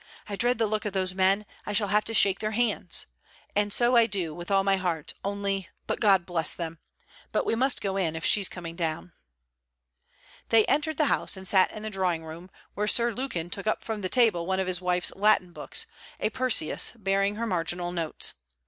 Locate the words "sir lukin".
12.87-13.51